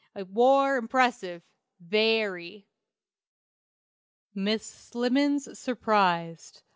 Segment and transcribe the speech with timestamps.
[0.15, 1.43] It war impressive
[1.79, 2.65] VERY."
[4.33, 6.63] MISS SLIMMENS SURPRISED.